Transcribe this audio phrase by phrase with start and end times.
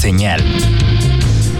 [0.00, 0.40] Señal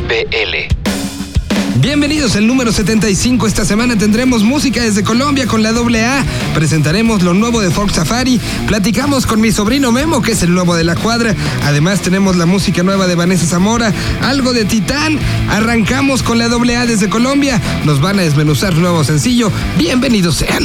[0.09, 1.81] BL.
[1.81, 3.49] Bienvenidos al número 75.
[3.49, 6.25] Esta semana tendremos música desde Colombia con la AA.
[6.55, 8.41] Presentaremos lo nuevo de Fox Safari.
[8.69, 11.35] Platicamos con mi sobrino Memo, que es el nuevo de la cuadra.
[11.65, 15.19] Además, tenemos la música nueva de Vanessa Zamora, algo de Titán.
[15.51, 17.61] Arrancamos con la AA desde Colombia.
[17.85, 19.51] Nos van a desmenuzar nuevo sencillo.
[19.77, 20.65] Bienvenidos sean.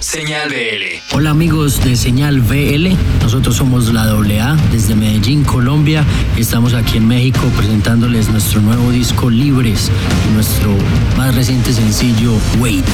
[0.00, 1.14] Señal BL.
[1.14, 2.88] Hola amigos de Señal BL,
[3.22, 6.06] nosotros somos la AA desde Medellín, Colombia.
[6.38, 9.90] Estamos aquí en México presentándoles nuestro nuevo disco Libres
[10.26, 10.74] y nuestro
[11.18, 12.84] más reciente sencillo Wait.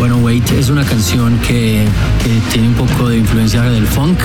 [0.00, 1.86] Bueno, Wait es una canción que,
[2.52, 4.18] tiene un poco de influencia del funk,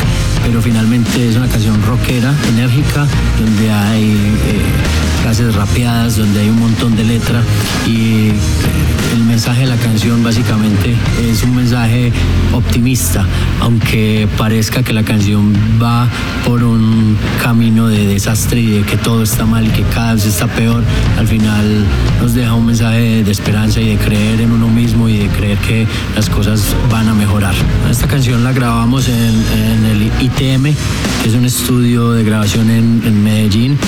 [0.43, 3.05] pero finalmente es una canción rockera, enérgica,
[3.39, 7.43] donde hay eh, rapeadas, donde hay un montón de letra
[7.85, 9.02] y eh,
[9.33, 12.13] mensaje de la canción básicamente es un mensaje
[12.51, 13.25] optimista,
[13.61, 16.07] aunque parezca que la canción va
[16.45, 20.27] por un camino de desastre y de que todo está mal y que cada vez
[20.27, 20.83] está peor,
[21.17, 21.83] al final
[22.21, 25.57] nos deja un mensaje de esperanza y de creer en uno mismo y de creer
[25.57, 27.55] que las cosas van a mejorar.
[27.89, 30.75] Esta canción la grabamos en, el ITM,
[31.23, 33.79] que es un estudio de grabación en, Medellín,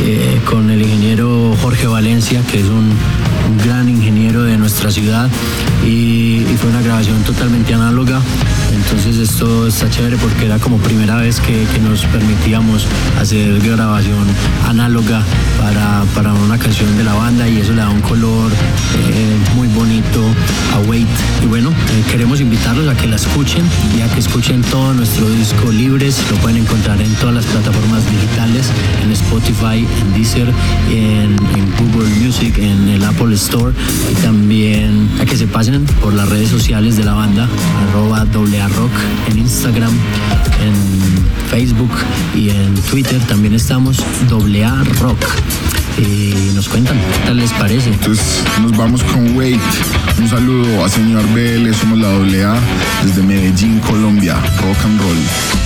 [0.00, 2.92] eh, con el ingeniero Jorge Valencia, que es un
[3.64, 5.28] gran ingeniero de nuestra ciudad
[5.84, 8.20] y, fue una grabación totalmente análoga.
[8.72, 12.86] Entonces esto está chévere porque era como primera vez que, nos permitíamos
[13.20, 14.26] hacer grabación
[14.66, 15.22] análoga
[15.58, 19.68] para, para, una canción de la banda y eso le da un color eh, muy
[19.68, 20.24] bonito
[20.74, 21.06] a Wait.
[21.42, 23.64] Y bueno, eh, queremos invitarlos a que la escuchen
[23.96, 26.18] y a que escuchen todo nuestro disco libres.
[26.30, 28.70] Lo pueden encontrar en todas las plataformas digitales,
[29.02, 30.48] en Spotify, en Deezer,
[30.90, 33.72] en, en Google Music, en el Apple Store
[34.10, 37.48] y también a que se pasen por las redes sociales de la banda,
[37.88, 38.90] arroba doble rock
[39.30, 39.92] en Instagram,
[40.60, 40.74] en
[41.48, 41.92] Facebook
[42.34, 45.24] y en Twitter también estamos A rock.
[45.98, 47.90] Y nos cuentan qué tal les parece.
[47.90, 49.60] Entonces nos vamos con Wait.
[50.18, 52.54] Un saludo a señor BL, somos la doble A
[53.04, 54.34] desde Medellín, Colombia.
[54.34, 55.57] Rock and roll.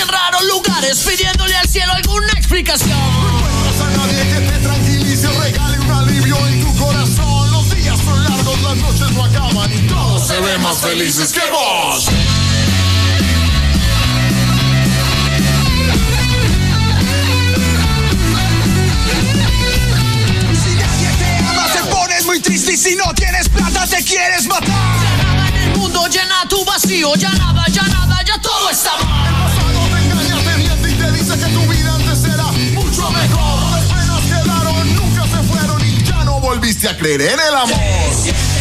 [0.00, 2.90] En raros lugares, pidiéndole al cielo alguna explicación.
[2.90, 7.50] No encuentras a nadie que te tranquilice, regale un alivio en tu corazón.
[7.50, 11.40] Los días son largos, las noches no acaban y todos se ven más felices que
[11.50, 12.04] vos.
[20.64, 24.46] Si nadie te ama, te pones muy triste y si no tienes plata te quieres
[24.46, 25.30] matar
[26.10, 29.79] llena tu vacío, ya nada, ya nada, ya todo está mal.
[36.60, 38.59] Volviste a creer en el amor.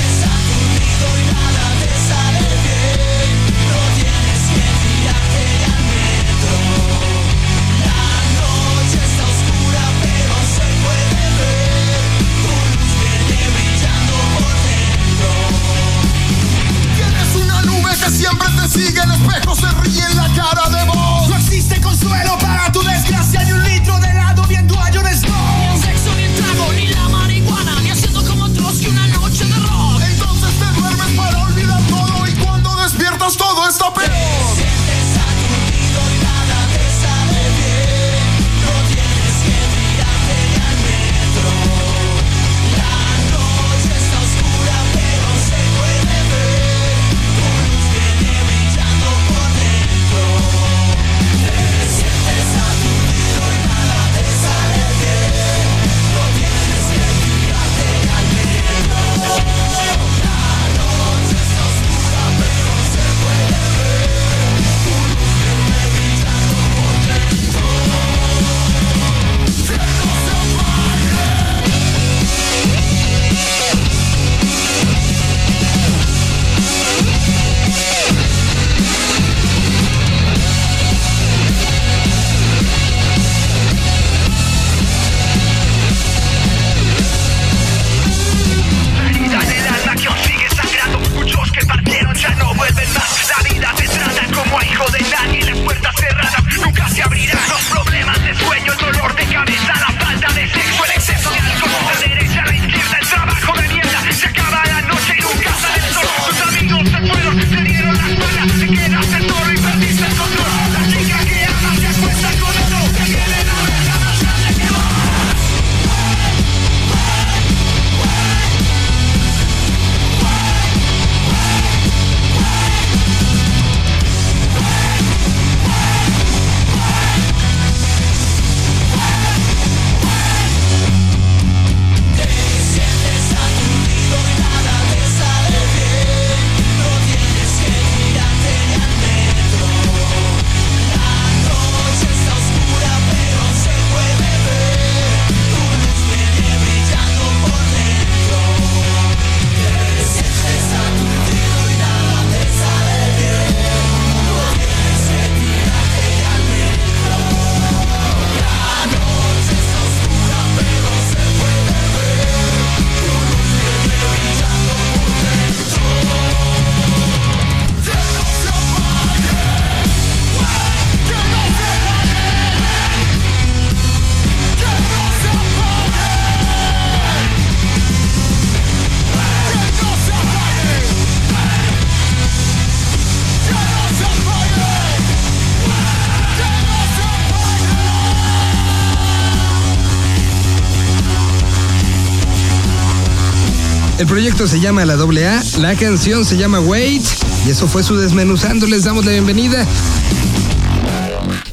[194.20, 197.06] Proyecto se llama La AA, la canción se llama Wait
[197.46, 198.68] y eso fue su desmenuzando.
[198.68, 199.66] Les damos la bienvenida.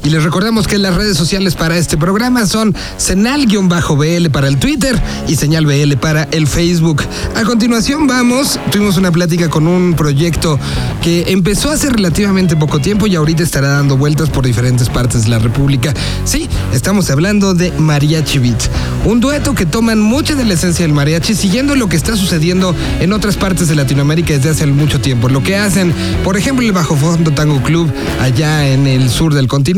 [0.03, 4.99] Y les recordamos que las redes sociales para este programa son Senal-BL para el Twitter
[5.27, 7.03] y Señal BL para el Facebook.
[7.35, 10.59] A continuación vamos, tuvimos una plática con un proyecto
[11.01, 15.29] que empezó hace relativamente poco tiempo y ahorita estará dando vueltas por diferentes partes de
[15.29, 15.93] la República.
[16.25, 18.69] Sí, estamos hablando de Mariachi Beat,
[19.05, 22.75] un dueto que toman mucha de la esencia del mariachi siguiendo lo que está sucediendo
[22.99, 25.29] en otras partes de Latinoamérica desde hace mucho tiempo.
[25.29, 25.93] Lo que hacen,
[26.23, 29.76] por ejemplo, el Bajo Fondo Tango Club allá en el sur del continente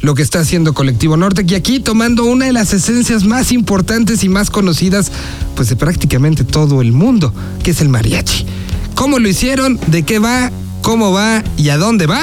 [0.00, 4.24] lo que está haciendo Colectivo Norte, y aquí tomando una de las esencias más importantes
[4.24, 5.12] y más conocidas,
[5.54, 7.32] pues de prácticamente todo el mundo,
[7.62, 8.46] que es el mariachi.
[8.94, 9.78] ¿Cómo lo hicieron?
[9.86, 10.50] ¿De qué va?
[10.82, 11.44] ¿Cómo va?
[11.56, 12.20] ¿Y a dónde va?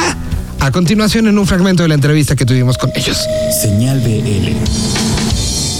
[0.60, 3.18] A continuación en un fragmento de la entrevista que tuvimos con ellos.
[3.62, 4.52] Señal BL.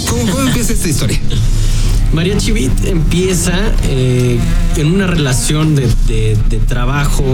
[0.08, 1.20] ¿Cómo, cómo empieza esta historia?
[2.12, 3.52] María Chivit empieza
[3.84, 4.38] eh,
[4.76, 5.86] en una relación de,
[6.66, 7.24] trabajo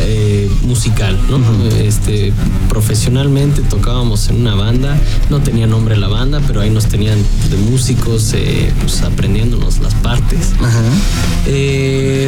[0.00, 1.40] eh, musical, ¿no?
[1.78, 2.32] este,
[2.68, 4.96] profesionalmente tocábamos en una banda,
[5.30, 7.18] no tenía nombre la banda, pero ahí nos tenían
[7.50, 10.52] de músicos eh, pues, aprendiéndonos las partes.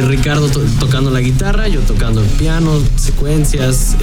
[0.07, 0.49] Ricardo
[0.79, 3.95] tocando la guitarra, yo tocando el piano, secuencias.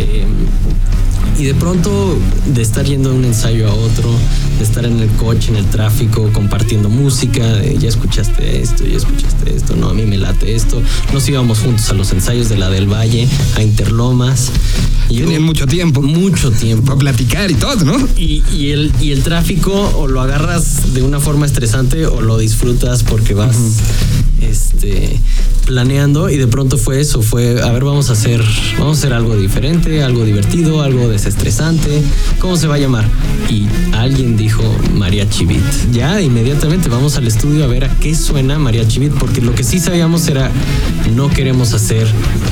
[1.38, 4.11] Y de pronto, de estar yendo de un ensayo a otro,
[4.59, 8.97] de estar en el coche, en el tráfico, compartiendo música, de ya escuchaste esto, ya
[8.97, 10.82] escuchaste esto, no, a mí me late esto.
[11.12, 14.50] Nos íbamos juntos a los ensayos de la del Valle, a Interlomas.
[15.09, 16.03] Y Tenían mucho tiempo.
[16.03, 16.85] Mucho tiempo.
[16.85, 17.97] Para platicar y todo, ¿no?
[18.17, 22.37] Y, y, el, y el tráfico o lo agarras de una forma estresante o lo
[22.37, 23.56] disfrutas porque vas
[24.48, 25.20] este,
[25.66, 28.42] planeando y de pronto fue eso, fue, a ver, vamos a hacer,
[28.78, 32.02] vamos a hacer algo diferente, algo divertido, algo desestresante,
[32.38, 33.06] ¿cómo se va a llamar?
[33.48, 34.62] Y alguien dijo
[34.94, 35.62] María Chivit.
[35.93, 39.64] Ya inmediatamente vamos al estudio a ver a qué suena María Chivit, porque lo que
[39.64, 40.50] sí sabíamos era,
[41.14, 42.06] no queremos hacer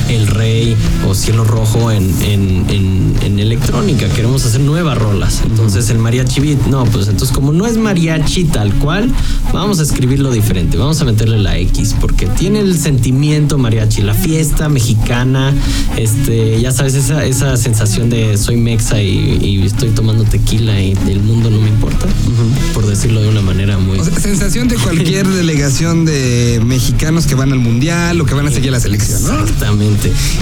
[0.08, 5.42] El Rey o Cielo Rojo en, en, en, electrónica, queremos hacer nuevas rolas.
[5.44, 9.12] Entonces el María Chivit, no, pues entonces como no es mariachi tal cual,
[9.52, 14.14] vamos a escribirlo diferente, vamos a meterle la X, porque tiene el sentimiento mariachi, la
[14.14, 15.52] fiesta mexicana,
[15.96, 21.20] este, ya sabes, esa, esa sensación de soy mexa y, estoy tomando tequila y el
[21.20, 22.06] mundo no me importa,
[22.72, 23.98] por decirlo de una manera muy...
[24.20, 28.72] sensación de cualquier delegación de mexicanos que van al mundial o que van a seguir
[28.72, 29.40] la selección, ¿no?
[29.40, 29.95] Exactamente.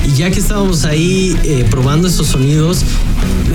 [0.07, 2.85] Y ya que estábamos ahí eh, probando esos sonidos,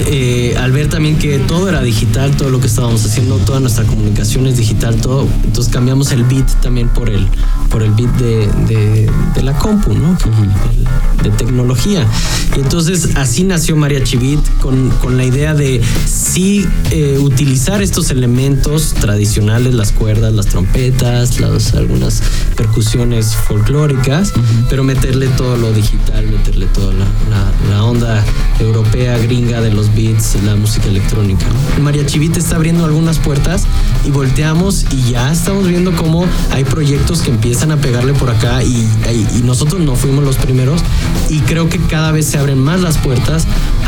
[0.08, 3.84] eh, al ver también que todo era digital, todo lo que estábamos haciendo, toda nuestra
[3.84, 7.28] comunicación es digital, todo, entonces cambiamos el beat también por el,
[7.70, 9.10] por el beat de,
[9.44, 10.18] la compu, ¿no?
[11.24, 12.06] De, tecnología.
[12.58, 18.10] Y entonces así nació María Chivit con, con la idea de sí eh, utilizar estos
[18.10, 22.22] elementos tradicionales, las cuerdas, las trompetas, las, algunas
[22.56, 24.34] percusiones folclóricas,
[24.70, 26.94] pero meterle todo lo digital, meterle toda
[27.70, 28.24] la, onda
[28.60, 31.46] europea, gringa de los beats, la música electrónica.
[31.82, 33.66] María Chivit está abriendo algunas puertas
[34.06, 38.64] y volteamos y ya estamos viendo cómo hay proyectos que empiezan a pegarle por acá
[38.64, 38.88] y,
[39.36, 40.82] y nosotros no fuimos los primeros
[41.30, 43.48] y creo que cada vez se abren más las puertas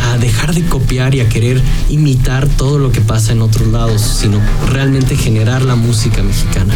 [0.09, 4.01] a dejar de copiar y a querer imitar todo lo que pasa en otros lados,
[4.01, 6.73] sino realmente generar la música mexicana.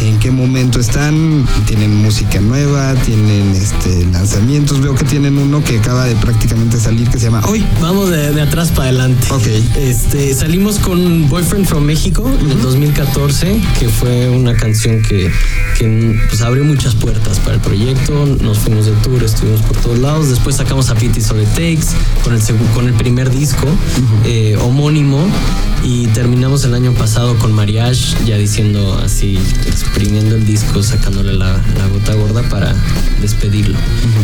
[0.00, 1.46] ¿En qué momento están?
[1.66, 2.94] ¿Tienen música nueva?
[2.94, 4.80] ¿Tienen este, lanzamientos?
[4.80, 7.64] Veo que tienen uno que acaba de prácticamente salir que se llama Hoy.
[7.82, 9.26] Vamos de, atrás para adelante.
[9.30, 9.46] Ok.
[9.76, 15.30] Este, salimos con Boyfriend from México en el 2014, que fue una canción que,
[15.76, 18.24] que pues, abrió muchas puertas para el proyecto.
[18.40, 20.30] Nos fuimos de tour, estuvimos por todos lados.
[20.30, 22.39] Después sacamos a Pity So The Takes con el,
[22.74, 23.66] con el primer disco
[24.24, 25.26] eh, homónimo
[25.84, 31.60] y terminamos el año pasado con Mariage, ya diciendo así, exprimiendo el disco, sacándole la,
[31.92, 32.74] gota gorda para
[33.20, 33.76] despedirlo.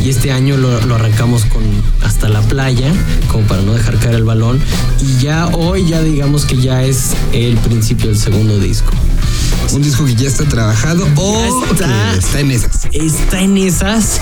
[0.02, 1.62] Y este año lo, arrancamos con
[2.02, 2.90] Hasta la playa,
[3.28, 4.60] como para no dejar caer el balón.
[5.00, 8.92] Y ya hoy, ya digamos que ya es el principio del segundo disco.
[9.72, 12.86] Un disco que ya está trabajado o está, está en esas.
[12.92, 14.20] Está en esas,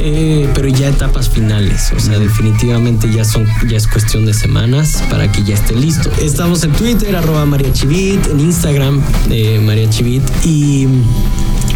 [0.00, 1.92] eh, pero ya etapas finales.
[1.96, 6.10] O sea, definitivamente ya son, ya es cuestión de semanas para que ya esté listo.
[6.20, 10.86] Estamos en Twitter, arroba mariachivit, en Instagram, eh, mariachivit y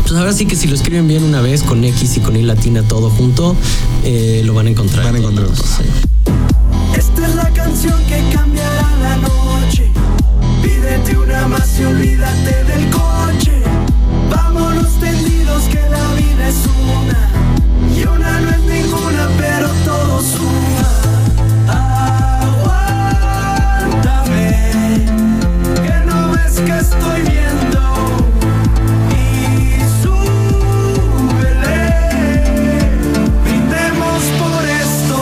[0.02, 2.42] pues ahora sí que si lo escriben bien una vez con X y con I
[2.42, 3.56] latina todo junto,
[4.04, 5.04] eh, lo van a encontrar.
[5.04, 5.48] Van a encontrar.
[6.96, 9.90] Esta es la canción que cambiará la noche.
[10.92, 13.62] Prendete una más y olvídate del coche.
[14.28, 17.30] Vámonos tendidos que la vida es una.
[17.96, 20.90] Y una no es ninguna, pero todo suma.
[22.52, 23.06] Aguántame,
[25.82, 27.80] que no ves que estoy viendo.
[29.16, 31.80] y súbele,
[33.44, 35.18] brindemos por esto,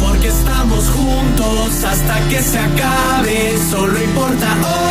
[0.00, 3.15] porque estamos juntos hasta que se acabe.
[3.68, 4.85] Solo importa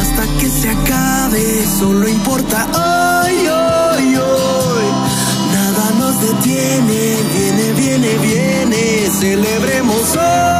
[0.00, 1.66] hasta que se acabe.
[1.78, 4.86] Solo importa hoy, hoy, hoy.
[5.52, 7.16] Nada nos detiene.
[7.32, 9.10] Viene, viene, viene.
[9.20, 10.53] Celebremos hoy,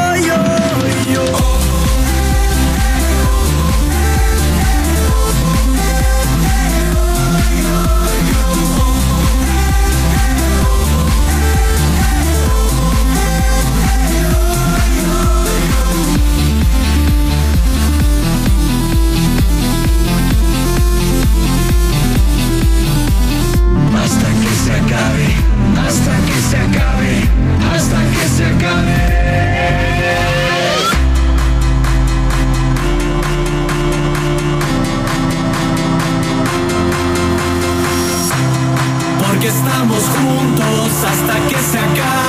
[39.66, 42.23] estamos juntos hasta que se acabe.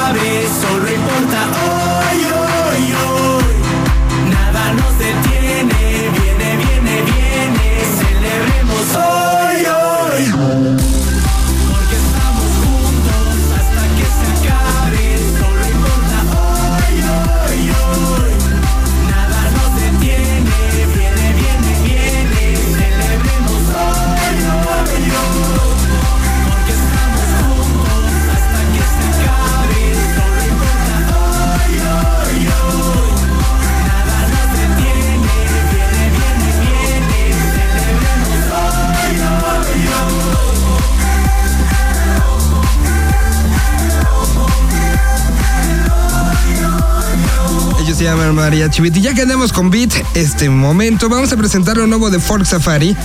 [48.35, 48.97] Mariachi Beat.
[48.97, 52.45] Y ya que andamos con Beat, este momento, vamos a presentar lo nuevo de Folk
[52.45, 52.95] Safari,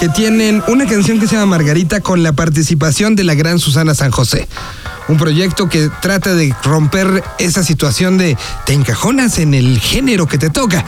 [0.00, 3.94] que tienen una canción que se llama Margarita con la participación de la gran Susana
[3.94, 4.48] San José.
[5.08, 10.38] Un proyecto que trata de romper esa situación de te encajonas en el género que
[10.38, 10.84] te toca.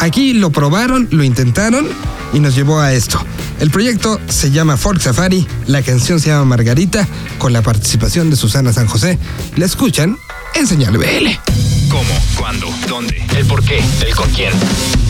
[0.00, 1.86] Aquí lo probaron, lo intentaron
[2.32, 3.24] y nos llevó a esto.
[3.60, 7.06] El proyecto se llama Folk Safari, la canción se llama Margarita,
[7.38, 9.18] con la participación de Susana San José.
[9.56, 10.16] La escuchan
[10.54, 11.71] en Señal BL.
[11.92, 12.18] ¿Cómo?
[12.38, 12.68] ¿Cuándo?
[12.88, 13.22] ¿Dónde?
[13.36, 13.78] ¿El por qué?
[14.00, 14.50] ¿El con quién?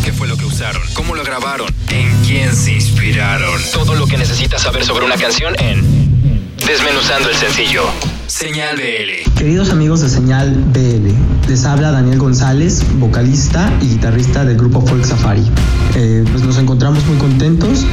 [0.05, 0.83] ¿Qué fue lo que usaron?
[0.95, 1.73] ¿Cómo lo grabaron?
[1.91, 3.63] ¿En quién se inspiraron?
[3.73, 5.81] Todo lo que necesitas saber sobre una canción en
[6.67, 7.85] Desmenuzando el sencillo.
[8.27, 9.33] Señal BL.
[9.39, 11.13] Queridos amigos de Señal BL,
[11.49, 15.45] les habla Daniel González, vocalista y guitarrista del grupo Folk Safari.
[15.95, 17.85] Eh, pues nos encontramos muy contentos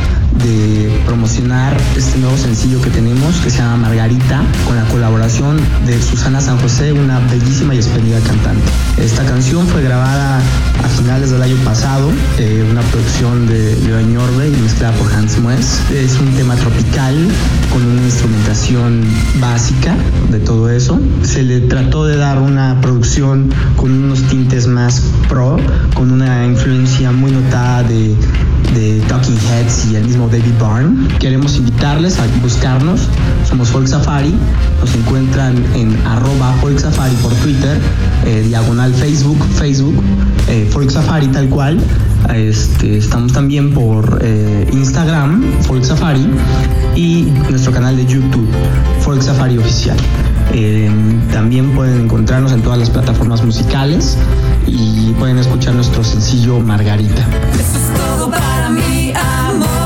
[0.43, 6.01] de promocionar este nuevo sencillo que tenemos que se llama Margarita con la colaboración de
[6.01, 8.63] Susana San José, una bellísima y espléndida cantante.
[8.97, 14.47] Esta canción fue grabada a finales del año pasado, eh, una producción de León Orbe
[14.47, 15.81] y mezclada por Hans Mues.
[15.91, 17.15] Es un tema tropical
[17.73, 19.03] con una instrumentación
[19.39, 19.95] básica
[20.31, 20.99] de todo eso.
[21.23, 23.38] Se le trató de dar una producción
[23.75, 25.57] con unos tintes más pro,
[25.93, 28.15] con una influencia muy notada de,
[28.73, 31.07] de Talking Heads y el mismo David Byrne.
[31.19, 33.07] Queremos invitarles a buscarnos.
[33.47, 34.33] Somos Folk Safari.
[34.79, 37.77] Nos encuentran en arroba Folk Safari por Twitter,
[38.25, 39.95] eh, diagonal Facebook, Facebook,
[40.47, 41.79] eh, Folk Safari tal cual.
[42.33, 46.27] Este, estamos también por eh, Instagram, Folk Safari,
[46.95, 48.47] y nuestro canal de YouTube,
[49.01, 49.97] Folk Safari Oficial.
[50.53, 50.89] Eh,
[51.31, 54.17] también pueden encontrarnos en todas las plataformas musicales
[54.65, 57.27] y pueden escuchar nuestro sencillo Margarita.
[57.53, 59.78] Eso es todo para mi amor.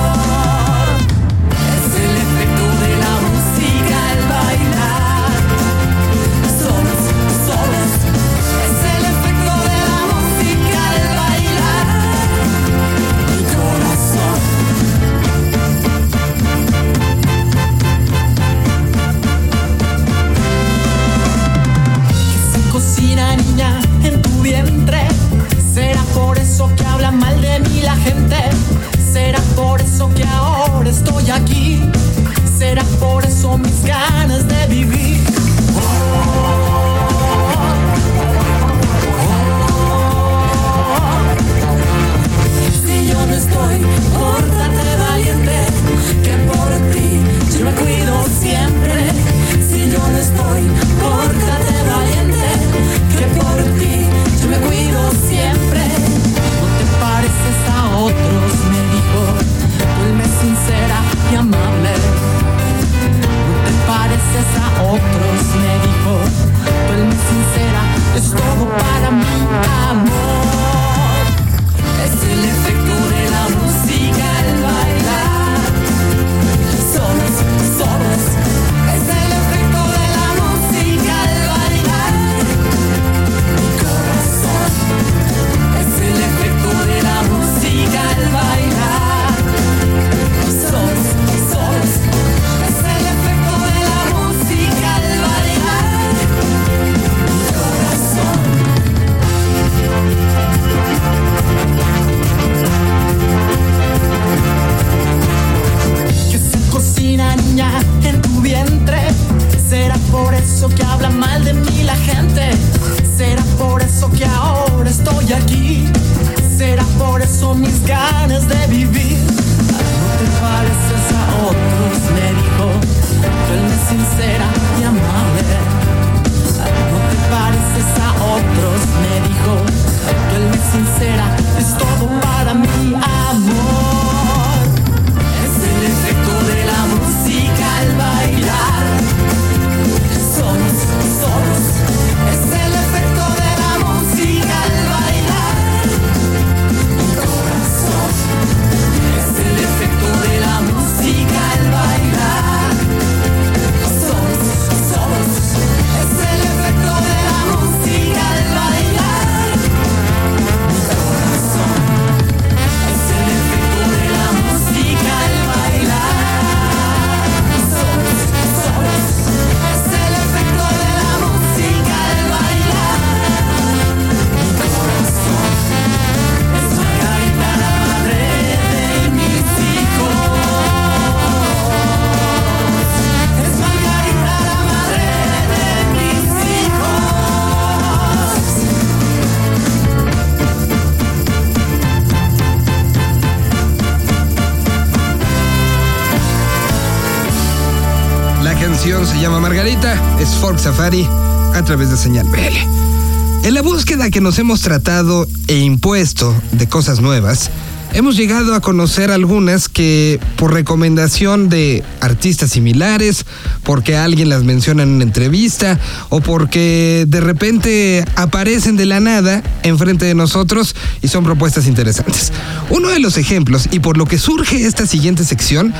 [198.63, 201.05] Canción se llama Margarita, es Folk Safari
[201.53, 203.45] a través de Señal BL.
[203.45, 207.51] En la búsqueda que nos hemos tratado e impuesto de cosas nuevas,
[207.91, 213.25] hemos llegado a conocer algunas que por recomendación de artistas similares,
[213.63, 219.43] porque alguien las menciona en una entrevista o porque de repente aparecen de la nada
[219.63, 222.31] enfrente de nosotros y son propuestas interesantes.
[222.69, 225.73] Uno de los ejemplos y por lo que surge esta siguiente sección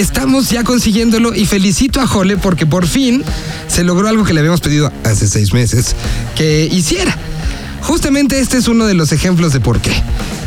[0.00, 3.22] estamos ya consiguiéndolo y felicito a Jole porque por fin
[3.68, 5.94] se logró algo que le habíamos pedido hace seis meses
[6.36, 7.16] que hiciera.
[7.82, 9.92] Justamente este es uno de los ejemplos de por qué.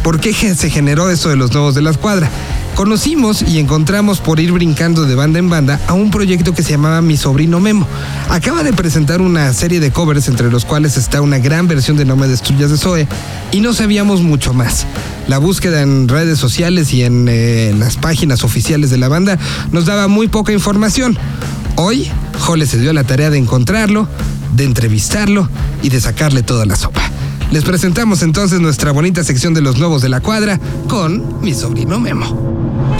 [0.03, 2.29] ¿Por qué se generó eso de los nuevos de la escuadra?
[2.75, 6.71] Conocimos y encontramos por ir brincando de banda en banda a un proyecto que se
[6.71, 7.87] llamaba Mi Sobrino Memo.
[8.29, 12.05] Acaba de presentar una serie de covers entre los cuales está una gran versión de
[12.05, 13.07] No me destruyas de Zoe
[13.51, 14.87] y no sabíamos mucho más.
[15.27, 19.37] La búsqueda en redes sociales y en eh, las páginas oficiales de la banda
[19.71, 21.15] nos daba muy poca información.
[21.75, 22.09] Hoy,
[22.39, 24.07] Jole se dio la tarea de encontrarlo,
[24.55, 25.47] de entrevistarlo
[25.83, 27.03] y de sacarle toda la sopa.
[27.51, 31.99] Les presentamos entonces nuestra bonita sección de los nuevos de la cuadra con mi sobrino
[31.99, 32.62] Memo.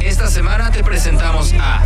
[0.00, 1.82] Esta semana te presentamos a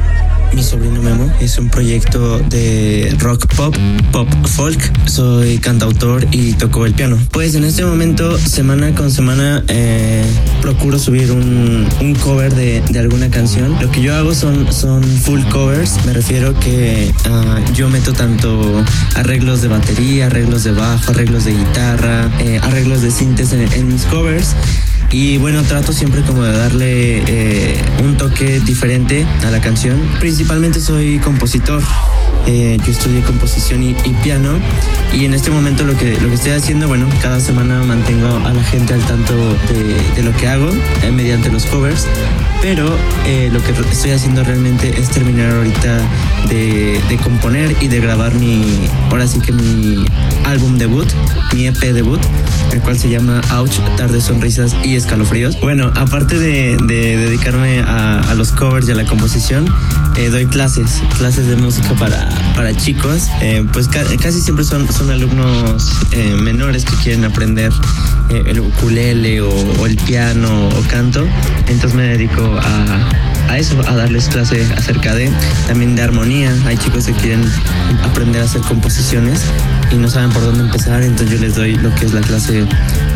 [0.53, 3.77] Mi sobrino Memo es un proyecto de rock pop,
[4.13, 4.81] pop folk.
[5.09, 7.19] Soy cantautor y toco el piano.
[7.33, 10.25] Pues en este momento, semana con semana, eh,
[10.63, 11.89] procuro subir un,
[12.23, 13.77] cover de, alguna canción.
[13.81, 16.05] Lo que yo hago son, son full covers.
[16.07, 18.85] Me refiero que ah, yo meto tanto
[19.17, 24.05] arreglos de batería, arreglos de bajo, arreglos de guitarra, eh, arreglos de sintes en mis
[24.05, 24.55] covers.
[25.15, 29.97] Y bueno, trato siempre como de darle eh, un toque diferente a la canción.
[30.19, 31.81] Principalmente soy compositor.
[32.49, 34.59] Eh, yo estudié composición y, piano
[35.15, 38.53] y en este momento lo que, lo que estoy haciendo, bueno, cada semana mantengo a
[38.53, 39.35] la gente al tanto
[39.69, 40.69] de, lo que hago
[41.03, 42.07] eh, mediante los covers,
[42.61, 46.01] pero lo que estoy haciendo realmente es terminar ahorita
[46.49, 50.05] de, de componer y de grabar mi, ahora sí que mi
[50.45, 51.07] álbum debut,
[51.55, 52.21] mi EP debut,
[52.73, 55.59] el cual se llama Ouch, Tardes, Sonrisas y Escalofríos.
[55.61, 59.67] Bueno, aparte de, de dedicarme a, los covers y a la composición,
[60.17, 63.29] eh, doy clases, clases de música para, para chicos.
[63.41, 67.73] Eh, pues ca- casi siempre son, son alumnos eh, menores que quieren aprender
[68.31, 71.25] el ukulele o, o el piano o canto.
[71.69, 73.11] Entonces me dedico a,
[73.49, 75.31] a eso, a darles clase acerca de
[75.67, 76.53] también de armonía.
[76.67, 77.45] Hay chicos que quieren
[78.03, 79.41] aprender a hacer composiciones
[79.91, 82.65] y no saben por dónde empezar, entonces yo les doy lo que es la clase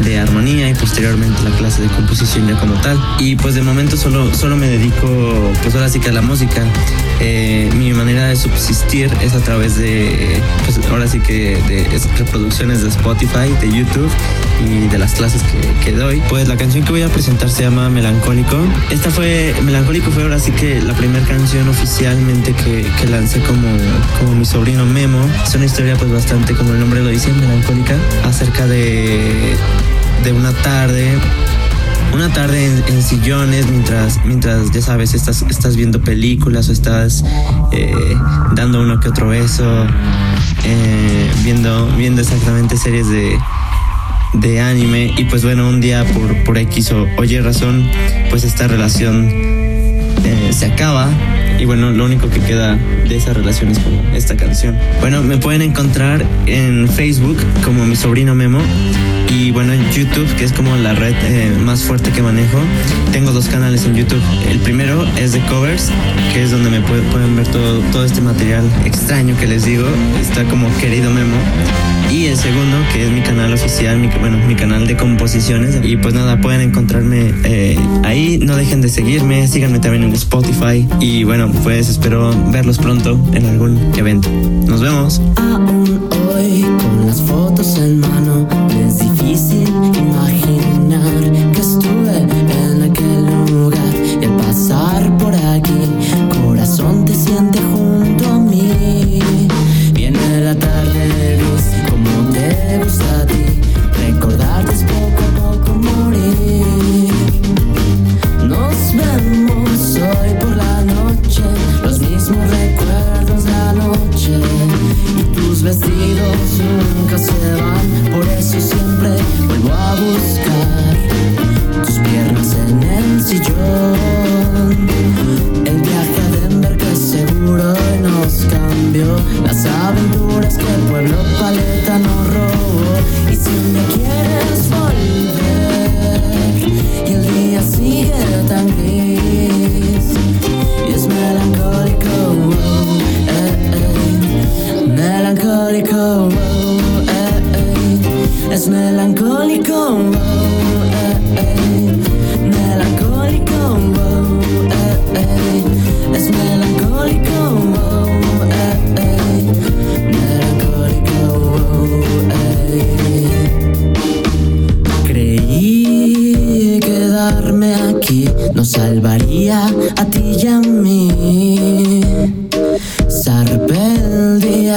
[0.05, 2.99] de armonía y posteriormente la clase de composición como tal.
[3.19, 6.63] Y pues de momento solo, solo me dedico pues ahora sí que a la música.
[7.21, 12.07] Eh, mi manera de subsistir es a través de, pues ahora sí que de es-
[12.19, 14.09] reproducciones de Spotify, de YouTube
[14.65, 15.43] de las clases
[15.85, 16.21] que, doy.
[16.29, 18.57] Pues la canción que voy a presentar se llama Melancólico.
[18.91, 23.69] Esta fue, Melancólico fue ahora sí que la primera canción oficialmente que, que lancé como,
[24.19, 25.21] como mi sobrino Memo.
[25.45, 27.95] Es una historia pues bastante, como el nombre lo dice, melancólica,
[28.25, 29.57] acerca de,
[30.25, 31.19] de una tarde
[32.13, 37.23] una tarde en, en sillones mientras, mientras, ya sabes, estás, estás viendo películas o estás
[37.73, 38.17] eh,
[38.55, 39.85] dando uno que otro beso,
[40.65, 43.39] eh, viendo, viendo exactamente series de,
[44.35, 47.89] de anime y pues bueno, un día por, por X o oye razón,
[48.31, 51.09] pues esta relación eh, se acaba
[51.59, 52.77] y bueno, lo único que queda
[53.09, 54.77] de esa relación es como esta canción.
[55.01, 58.61] Bueno, me pueden encontrar en Facebook como mi sobrino Memo
[59.31, 62.59] y bueno, en YouTube, que es como la red eh, más fuerte que manejo.
[63.13, 64.23] Tengo dos canales en YouTube.
[64.49, 65.91] El primero es de covers,
[66.33, 69.87] que es donde me puede- pueden ver todo, todo este material extraño que les digo.
[70.21, 71.37] Está como querido Memo.
[72.11, 75.79] Y el segundo, que es mi canal oficial, mi, bueno, mi canal de composiciones.
[75.85, 78.39] Y pues nada, pueden encontrarme eh, ahí.
[78.39, 80.89] No dejen de seguirme, síganme también en Spotify.
[81.01, 84.29] Y bueno, pues espero verlos pronto en algún evento.
[84.67, 85.21] Nos vemos.
[85.37, 88.49] Aún hoy, con las fotos en mano,
[88.87, 91.48] es difícil imaginar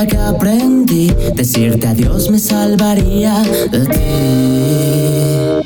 [0.08, 5.61] que aprendí, decirte adiós me salvaría de ti.